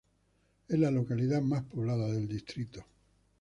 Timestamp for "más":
1.43-1.61